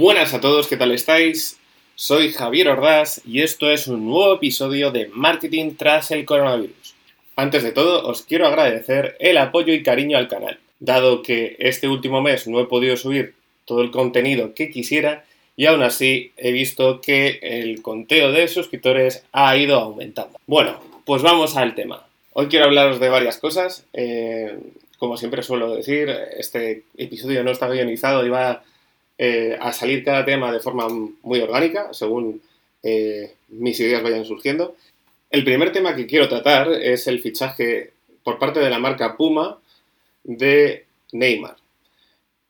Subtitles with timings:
[0.00, 1.58] Buenas a todos, ¿qué tal estáis?
[1.94, 6.94] Soy Javier Ordaz y esto es un nuevo episodio de Marketing tras el coronavirus.
[7.36, 10.58] Antes de todo, os quiero agradecer el apoyo y cariño al canal.
[10.78, 13.34] Dado que este último mes no he podido subir
[13.66, 19.24] todo el contenido que quisiera y aún así he visto que el conteo de suscriptores
[19.32, 20.38] ha ido aumentando.
[20.46, 22.06] Bueno, pues vamos al tema.
[22.32, 23.84] Hoy quiero hablaros de varias cosas.
[23.92, 24.60] Eh,
[24.96, 26.08] como siempre suelo decir,
[26.38, 28.62] este episodio no está guionizado y va
[29.22, 32.40] eh, a salir cada tema de forma muy orgánica, según
[32.82, 34.76] eh, mis ideas vayan surgiendo.
[35.28, 37.92] El primer tema que quiero tratar es el fichaje
[38.24, 39.58] por parte de la marca Puma
[40.24, 41.56] de Neymar.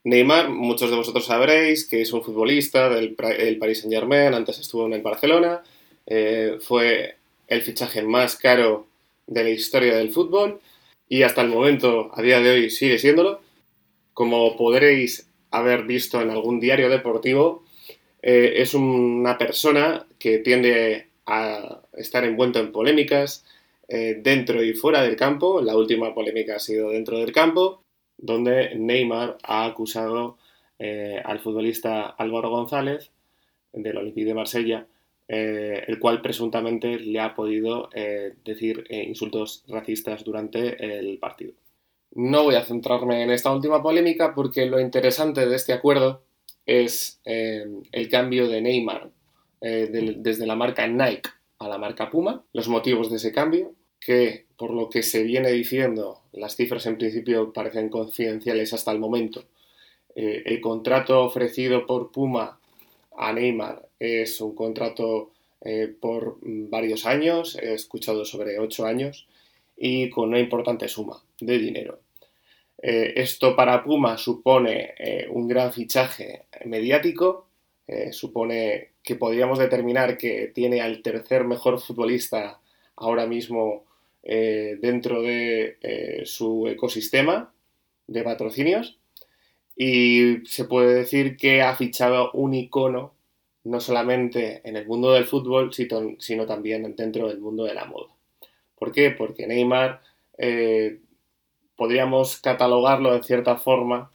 [0.05, 4.87] Neymar, muchos de vosotros sabréis que es un futbolista del Paris Saint Germain, antes estuvo
[4.87, 5.65] en el Barcelona,
[6.61, 7.17] fue
[7.49, 8.87] el fichaje más caro
[9.27, 10.61] de la historia del fútbol
[11.09, 13.41] y hasta el momento, a día de hoy, sigue siéndolo.
[14.15, 17.65] Como podréis haber visto en algún diario deportivo,
[18.23, 23.45] eh, es una persona que tiende a estar envuelto en polémicas
[23.89, 25.61] eh, dentro y fuera del campo.
[25.63, 27.83] La última polémica ha sido dentro del campo,
[28.19, 30.39] donde Neymar ha acusado
[30.79, 33.11] eh, al futbolista Álvaro González
[33.73, 34.87] del Olympique de Marsella
[35.33, 37.89] el cual presuntamente le ha podido
[38.45, 41.53] decir insultos racistas durante el partido.
[42.13, 46.23] No voy a centrarme en esta última polémica porque lo interesante de este acuerdo
[46.67, 49.11] es el cambio de Neymar
[49.61, 54.73] desde la marca Nike a la marca Puma, los motivos de ese cambio, que por
[54.73, 59.45] lo que se viene diciendo, las cifras en principio parecen confidenciales hasta el momento,
[60.15, 62.59] el contrato ofrecido por Puma
[63.17, 65.31] a Neymar es un contrato
[65.61, 69.29] eh, por varios años, he escuchado sobre ocho años,
[69.81, 72.01] y con una importante suma de dinero.
[72.81, 77.49] Eh, esto para Puma supone eh, un gran fichaje mediático,
[78.13, 82.61] supone que podríamos determinar que tiene al tercer mejor futbolista
[82.95, 83.85] ahora mismo
[84.23, 87.53] dentro de su ecosistema
[88.07, 89.01] de patrocinios
[89.83, 93.15] y se puede decir que ha fichado un icono
[93.65, 98.09] no solamente en el mundo del fútbol, sino también dentro del mundo de la moda.
[98.81, 99.11] ¿Por qué?
[99.11, 100.01] Porque Neymar
[100.39, 101.01] eh,
[101.77, 104.11] podríamos catalogarlo en cierta forma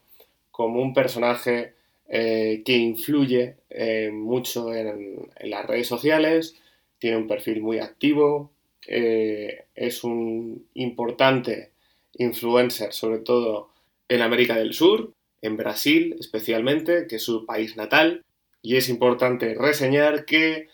[0.50, 1.76] como un personaje
[2.10, 6.56] eh, que influye eh, mucho en, las redes sociales,
[6.98, 8.52] tiene un perfil muy activo,
[8.88, 11.72] es un importante
[12.18, 13.70] influencer, sobre todo
[14.10, 15.12] en América del Sur,
[15.42, 18.24] en Brasil especialmente, que es su país natal,
[18.64, 20.70] y es importante reseñar que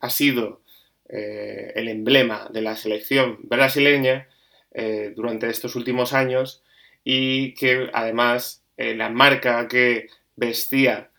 [0.00, 0.60] ha sido
[1.08, 4.28] eh, el emblema de la selección brasileña
[4.72, 6.62] eh, durante estos últimos años
[7.04, 11.10] y que además la marca que vestía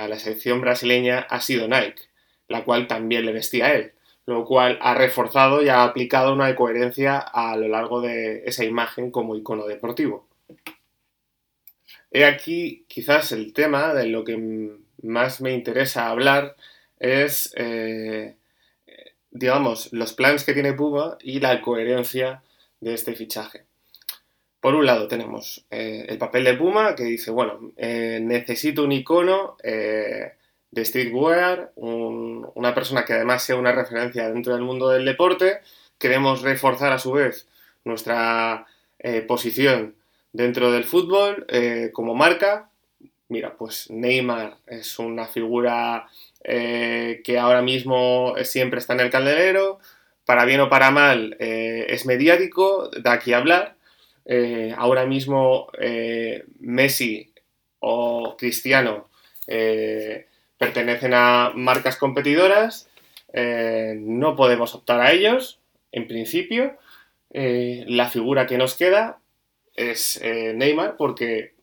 [0.00, 2.08] a la selección brasileña ha sido Nike,
[2.48, 3.92] la cual también le vestía a él,
[4.24, 9.10] lo cual ha reforzado y ha aplicado una coherencia a lo largo de esa imagen
[9.10, 10.26] como icono deportivo.
[12.10, 14.38] He aquí quizás el tema de lo que
[15.02, 16.56] más me interesa hablar
[16.98, 18.36] es, eh,
[19.38, 22.42] digamos, los planes que tiene Puma y la coherencia
[22.80, 23.64] de este fichaje.
[24.60, 28.92] Por un lado tenemos eh, el papel de Puma que dice, bueno, eh, necesito un
[28.92, 35.60] icono de streetwear, una persona que además sea una referencia dentro del mundo del deporte.
[35.98, 37.48] Queremos reforzar a su vez
[37.84, 38.66] nuestra
[39.28, 39.94] posición
[40.32, 41.46] dentro del fútbol
[41.92, 42.70] como marca
[43.28, 46.08] Mira, pues Neymar es una figura
[46.44, 49.78] eh, que ahora mismo siempre está en el candelero,
[50.24, 53.76] para bien o para mal eh, es mediático, da aquí a hablar.
[54.24, 55.68] Eh, ahora mismo
[56.58, 57.32] Messi
[57.78, 59.08] o Cristiano
[60.58, 62.88] pertenecen a marcas competidoras,
[63.32, 65.60] no podemos optar a ellos,
[65.92, 66.76] en principio.
[67.30, 69.18] la figura que nos queda
[69.74, 71.54] es Neymar porque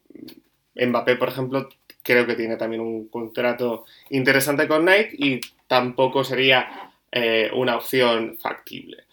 [0.75, 1.69] Mbappé, por ejemplo,
[2.03, 8.37] creo que tiene también un contrato interesante con Nike y tampoco sería eh, una opción
[8.39, 9.05] factible.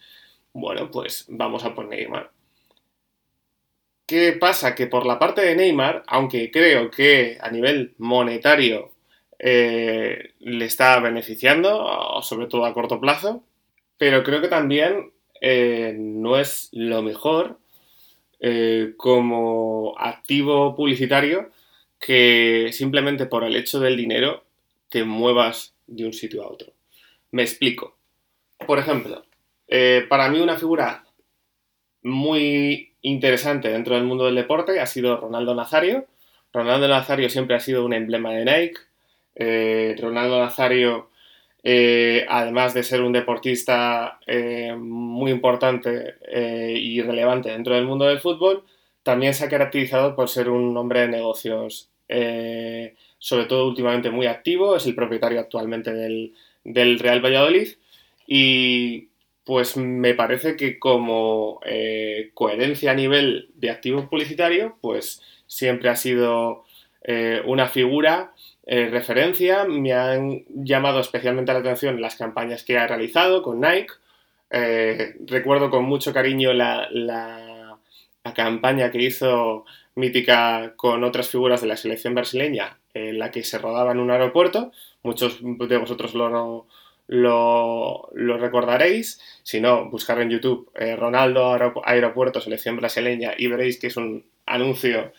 [0.53, 2.29] Bueno, pues vamos a por Neymar.
[4.05, 4.75] ¿Qué pasa?
[4.75, 8.91] Que por la parte de Neymar, aunque creo que a nivel monetario
[9.39, 13.43] eh, le está beneficiando, sobre todo a corto plazo,
[13.97, 17.57] pero creo que también eh, no es lo mejor
[18.97, 21.51] como activo publicitario
[22.01, 24.43] que simplemente por el hecho del dinero
[24.89, 26.73] te muevas de un sitio a otro.
[27.29, 27.95] Me explico.
[28.65, 29.23] Por ejemplo,
[29.67, 31.05] eh, para mí una figura
[32.01, 36.07] muy interesante dentro del mundo del deporte ha sido Ronaldo Nazario,
[36.51, 38.81] Ronaldo Nazario siempre ha sido un emblema de Nike.
[39.35, 41.09] Eh, Ronaldo Nazario,
[41.63, 44.19] eh, además de ser un deportista
[44.77, 46.15] muy importante
[46.75, 48.65] y relevante dentro del mundo del fútbol,
[49.03, 51.90] también se ha caracterizado por ser un hombre de negocios,
[53.19, 54.75] sobre todo últimamente muy activo.
[54.75, 57.69] Es el propietario actualmente del, del Real Valladolid.
[58.27, 59.09] Y
[59.43, 61.59] pues me parece que como
[62.33, 66.65] coherencia a nivel de activo publicitario, pues siempre ha sido
[67.03, 68.33] eh, una figura
[68.65, 69.65] eh, referencia.
[69.65, 73.93] Me han llamado especialmente la atención las campañas que ha realizado con Nike.
[74.49, 76.87] Eh, recuerdo con mucho cariño la,
[78.35, 79.65] campaña que hizo
[79.95, 84.11] mítica con otras figuras de la selección brasileña, en la que se rodaba en un
[84.11, 84.71] aeropuerto.
[85.03, 86.67] Muchos de vosotros lo,
[87.07, 89.19] lo, recordaréis.
[89.43, 95.11] Si no, buscar en YouTube Ronaldo Aeropuerto Selección Brasileña y veréis que es un anuncio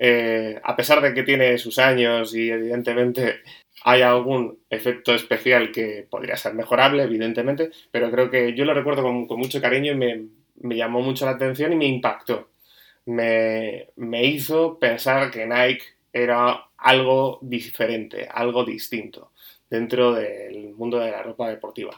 [0.00, 3.40] eh, a pesar de que tiene sus años y evidentemente
[3.82, 9.02] hay algún efecto especial que podría ser mejorable, evidentemente, pero creo que yo lo recuerdo
[9.02, 10.26] con, mucho cariño y me,
[10.62, 12.48] llamó mucho la atención y me impactó.
[13.06, 19.32] Me, me hizo pensar que Nike era algo diferente, algo distinto
[19.70, 21.94] dentro del mundo de la ropa deportiva.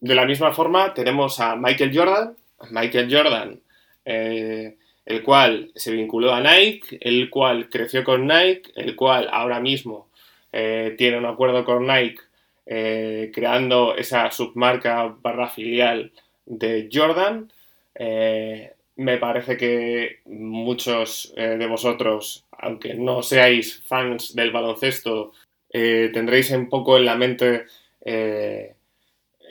[0.00, 2.36] De la misma forma tenemos a Michael Jordan.
[2.70, 3.60] Michael Jordan
[4.04, 4.76] eh,
[5.06, 10.08] el cual se vinculó a Nike, el cual creció con Nike, el cual ahora mismo
[10.52, 12.20] eh, tiene un acuerdo con Nike
[12.66, 16.12] eh, creando esa submarca barra filial
[16.46, 17.52] de Jordan.
[17.94, 25.32] Eh, me parece que muchos de vosotros, aunque no seáis fans del baloncesto,
[25.68, 27.64] tendréis un poco en la mente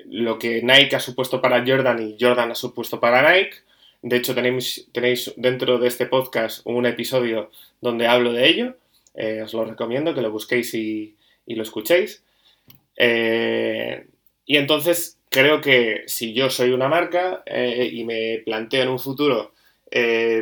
[0.06, 3.58] lo que Nike ha supuesto para Jordan y Jordan ha supuesto para Nike.
[4.02, 8.78] De hecho, tenéis, dentro de este podcast un episodio donde hablo de ello.
[9.16, 11.16] Eh, os lo recomiendo que lo busquéis y,
[11.48, 12.24] lo escuchéis.
[12.98, 14.06] Eh,
[14.46, 19.00] y entonces creo que si yo soy una marca eh, y me planteo en un
[19.00, 19.52] futuro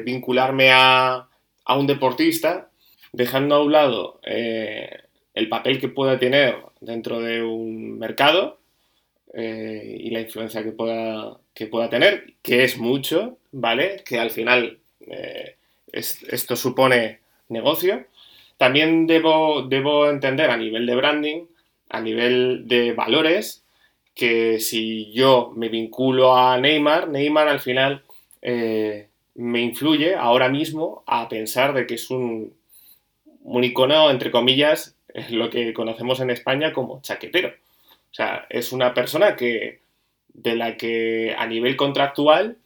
[0.05, 1.27] vincularme a,
[1.65, 2.69] a, un deportista,
[3.11, 8.61] dejando a un lado el papel que pueda tener dentro de un mercado,
[9.33, 14.03] eh, y la influencia que pueda, que pueda tener, que es mucho, ¿vale?
[14.05, 15.55] Que al final eh,
[15.93, 18.07] esto supone negocio.
[18.57, 21.45] También debo, debo entender a nivel de branding,
[21.89, 23.60] a nivel de valores,
[24.21, 28.03] que si yo me vinculo a Neymar, Neymar al final
[28.43, 32.53] eh, me influye ahora mismo a pensar de que es un,
[33.41, 34.95] un icono, entre comillas,
[35.31, 37.49] lo que conocemos en España como chaquetero.
[37.49, 39.79] O sea, es una persona que
[40.27, 42.59] de la que a nivel contractual,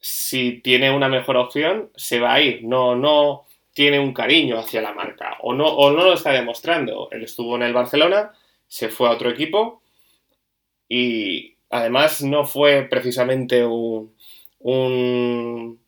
[0.00, 2.64] si tiene una mejor opción, se va a ir.
[2.64, 7.08] No, no tiene un cariño hacia la marca o no, o no lo está demostrando.
[7.12, 8.32] Él estuvo en el Barcelona,
[8.66, 9.80] se fue a otro equipo
[10.88, 14.14] y además no fue precisamente un,
[14.60, 15.78] un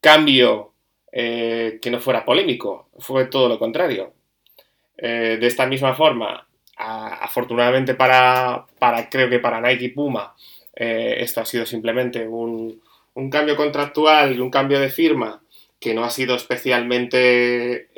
[0.00, 0.72] cambio
[1.12, 4.12] eh, que no fuera polémico, fue todo lo contrario.
[4.96, 6.46] Eh, de esta misma forma,
[6.76, 10.34] afortunadamente para, para, creo que para Nike y Puma,
[10.74, 12.80] eh, esto ha sido simplemente un,
[13.32, 15.42] cambio contractual un cambio de firma
[15.80, 17.88] que no ha sido especialmente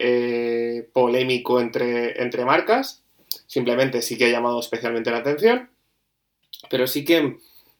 [0.92, 3.02] polémico entre, entre marcas,
[3.46, 5.68] simplemente sí que ha llamado especialmente la atención,
[6.68, 7.38] pero sí que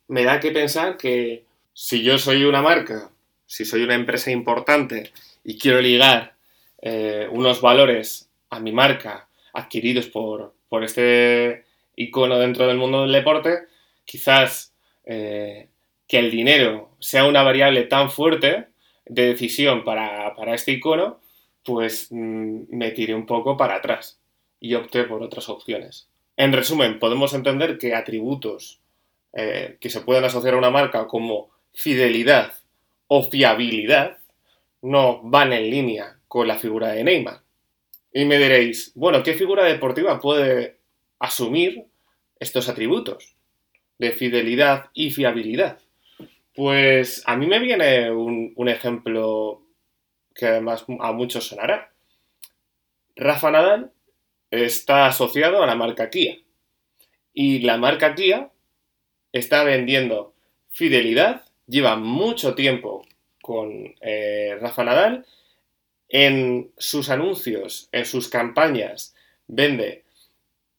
[0.08, 3.10] me da que pensar que si yo soy una marca,
[3.46, 5.12] si soy una empresa importante
[5.44, 6.34] y quiero ligar
[6.82, 11.64] eh, unos valores a mi marca adquiridos por, por este
[11.96, 13.66] icono dentro del mundo del deporte,
[14.04, 14.72] quizás
[15.04, 15.68] eh,
[16.06, 18.66] que el dinero sea una variable tan fuerte
[19.06, 21.20] de decisión para, este icono,
[21.64, 24.20] pues mm, me tiré un poco para atrás
[24.58, 26.09] y opté por otras opciones.
[26.40, 28.80] En resumen, podemos entender que atributos
[29.34, 32.54] eh, que se pueden asociar a una marca como fidelidad
[33.08, 34.16] o fiabilidad
[34.80, 37.42] no van en línea con la figura de Neymar.
[38.14, 40.78] Y me diréis, bueno, ¿qué figura deportiva puede
[41.18, 41.84] asumir
[42.38, 43.36] estos atributos
[43.98, 45.78] de fidelidad y fiabilidad?
[46.54, 49.60] Pues a mí me viene un, ejemplo
[50.34, 51.92] que además a muchos sonará.
[53.14, 53.92] Rafa Nadal
[54.50, 56.38] está asociado a la marca Kia.
[57.32, 58.50] Y la marca Kia
[59.32, 60.34] está vendiendo
[60.70, 63.06] fidelidad, lleva mucho tiempo
[63.40, 65.26] con eh, Rafa Nadal
[66.08, 69.14] en sus anuncios, en sus campañas,
[69.46, 70.04] vende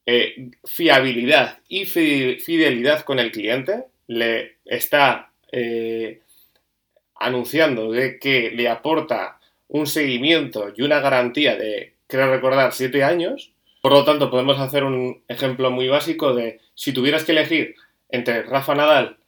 [0.04, 6.20] eh, fiabilidad y fidelidad con el cliente, le está eh,
[7.14, 9.38] anunciando de que le aporta
[9.68, 13.51] un seguimiento y una garantía de, creo recordar, 7 años.
[13.82, 17.74] Por lo tanto, podemos hacer un ejemplo muy básico de si tuvieras que elegir
[18.08, 19.18] entre Rafa Nadal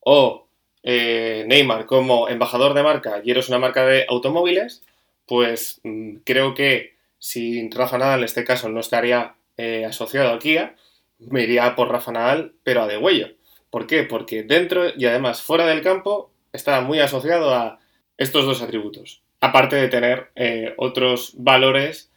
[0.00, 0.48] o
[0.82, 4.82] eh, Neymar como embajador de marca y eres una marca de automóviles,
[5.26, 10.38] pues mm, creo que si Rafa Nadal en este caso no estaría eh, asociado a
[10.38, 10.74] Kia,
[11.18, 13.28] me iría por Rafa Nadal, pero a de huello.
[13.68, 14.04] ¿Por qué?
[14.04, 17.78] Porque dentro y además fuera del campo está muy asociado a
[18.16, 19.20] estos dos atributos.
[19.40, 22.07] Aparte de tener eh, otros valores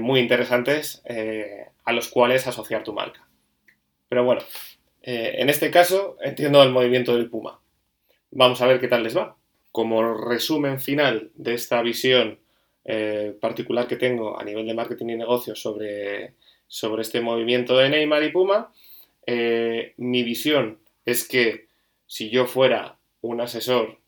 [0.00, 1.02] muy interesantes
[1.84, 3.28] a los cuales asociar tu marca.
[4.08, 4.42] Pero bueno,
[5.02, 7.60] en este caso entiendo el movimiento del Puma.
[8.32, 9.36] Vamos a ver qué tal les va.
[9.72, 12.38] Como resumen final de esta visión
[12.84, 16.34] eh, particular que tengo a nivel de marketing y negocios sobre,
[16.66, 18.72] sobre este movimiento de Neymar y Puma,
[19.26, 21.66] eh, mi visión es que
[22.06, 23.98] si yo fuera un asesor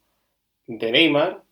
[0.66, 1.42] de Neymar,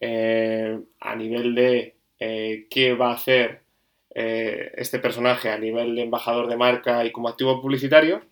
[0.00, 3.62] eh, a nivel de qué va a hacer
[4.14, 8.22] este personaje a nivel de embajador de marca y como activo publicitario,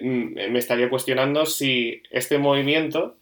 [0.00, 3.16] Mm, me estaría cuestionando si este movimiento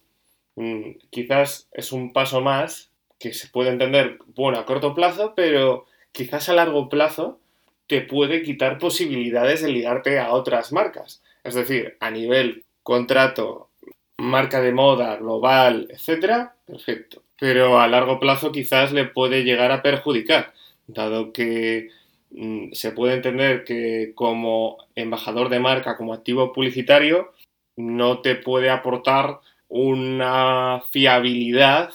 [0.55, 5.85] mm, quizás es un paso más que se puede entender, bueno, a corto plazo, pero
[6.11, 7.39] quizás a largo plazo
[7.87, 11.21] te puede quitar posibilidades de ligarte a otras marcas.
[11.43, 13.69] Es decir, a nivel contrato,
[14.17, 17.23] marca de moda, global, etcétera, perfecto.
[17.41, 20.53] Pero a largo plazo quizás le puede llegar a perjudicar,
[20.87, 21.89] dado que
[22.31, 27.33] Mm, se puede entender que como embajador de marca, como activo publicitario,
[27.75, 31.93] no te puede aportar una fiabilidad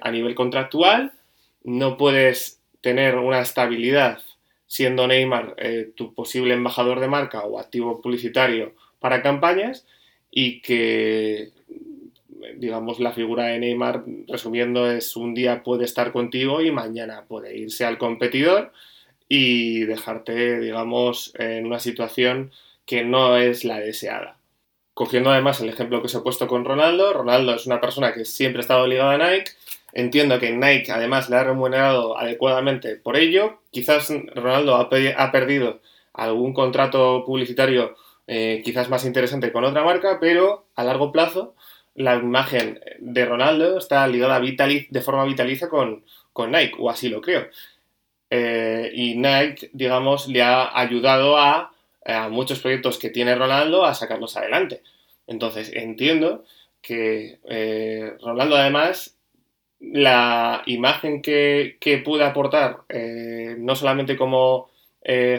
[0.00, 1.12] a nivel contractual,
[1.64, 4.20] no puedes tener una estabilidad
[4.66, 9.86] siendo Neymar eh, tu posible embajador de marca o activo publicitario para campañas
[10.30, 11.52] y que
[12.56, 17.56] digamos la figura de Neymar resumiendo es un día puede estar contigo y mañana puede
[17.56, 18.72] irse al competidor
[19.28, 22.52] y dejarte, digamos, en una situación
[22.86, 24.36] que no es la deseada.
[24.92, 28.24] Cogiendo además el ejemplo que os he puesto con Ronaldo, Ronaldo es una persona que
[28.24, 29.50] siempre ha estado ligada a Nike,
[29.92, 35.80] entiendo que Nike además le ha remunerado adecuadamente por ello, quizás Ronaldo ha, perdido
[36.12, 37.96] algún contrato publicitario
[38.26, 41.54] eh, quizás más interesante con otra marca, pero a largo plazo
[41.94, 47.20] la imagen de Ronaldo está ligada de forma vitaliza con, con Nike, o así lo
[47.20, 47.46] creo.
[48.30, 51.70] Eh, y Nike, digamos, le ha ayudado a,
[52.30, 54.82] muchos proyectos que tiene Ronaldo a sacarlos adelante.
[55.26, 56.44] Entonces, entiendo
[56.82, 59.16] que eh, Ronaldo, además,
[59.80, 64.68] la imagen que, puede aportar, eh, no solamente como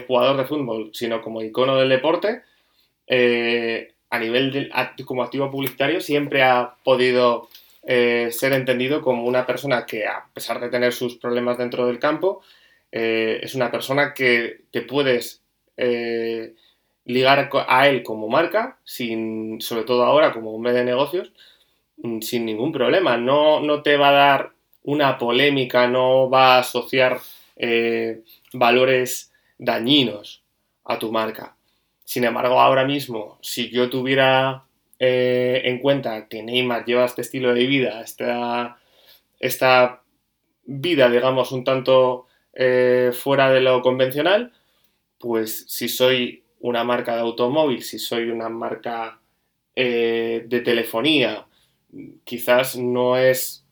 [0.07, 2.43] jugador de fútbol, sino como icono del deporte,
[4.15, 4.71] a nivel
[5.05, 7.49] como activo publicitario, siempre ha podido
[7.87, 12.41] ser entendido como una persona que, a pesar de tener sus problemas dentro del campo,
[12.97, 15.43] eh, es una persona que te puedes
[15.75, 16.55] eh,
[17.03, 21.33] ligar a él como marca, sin, sobre todo ahora como hombre de negocios,
[21.97, 23.17] mm, sin ningún problema.
[23.17, 24.51] No, no te va a dar
[24.83, 27.19] una polémica, no va a asociar
[27.57, 30.43] eh, valores dañinos
[30.85, 31.54] a tu marca.
[32.05, 34.65] Sin embargo, ahora mismo, si yo tuviera
[34.97, 38.77] en cuenta que Neymar lleva este estilo de vida, esta,
[39.39, 40.03] esta
[40.65, 44.53] vida, digamos, un tanto eh, fuera de lo convencional,
[45.19, 49.19] pues si soy una marca de automóvil, si soy una marca
[49.75, 51.47] eh, de telefonía,
[52.23, 53.65] quizás no es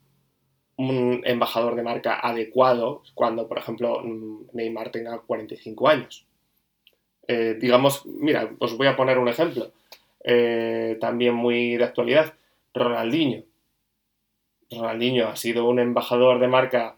[0.75, 4.01] un embajador de marca adecuado cuando, por ejemplo,
[4.53, 6.25] Neymar tenga 45 años.
[7.27, 9.71] Eh, digamos, mira, os voy a poner un ejemplo,
[10.99, 12.33] también muy de actualidad,
[12.73, 13.43] Ronaldinho.
[14.71, 16.95] Ronaldinho ha sido un embajador de marca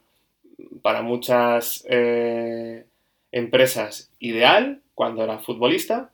[0.82, 2.86] para muchas eh,
[3.32, 6.12] empresas ideal cuando era futbolista,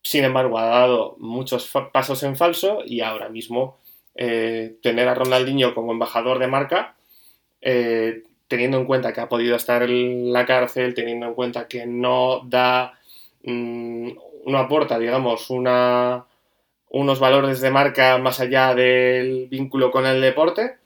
[0.00, 3.78] sin embargo ha dado muchos pasos en falso y ahora mismo
[4.14, 6.94] eh, tener a Ronaldinho como embajador de marca,
[7.60, 11.86] eh, teniendo en cuenta que ha podido estar en la cárcel, teniendo en cuenta que
[11.86, 12.98] no da,
[13.44, 14.10] mm,
[14.46, 16.26] no aporta, digamos, una,
[16.88, 20.76] unos valores de marca más allá del vínculo con el deporte,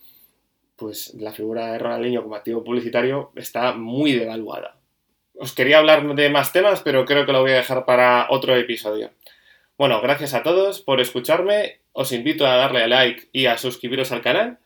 [0.76, 4.76] pues la figura de Ronaldinho como activo publicitario está muy devaluada.
[5.38, 8.56] Os quería hablar de más temas, pero creo que lo voy a dejar para otro
[8.56, 9.10] episodio.
[9.76, 14.12] Bueno, gracias a todos por escucharme, os invito a darle a like y a suscribiros
[14.12, 14.58] al canal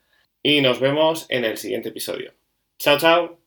[0.42, 2.34] y nos vemos en el siguiente episodio.
[2.78, 3.39] Chao, chao.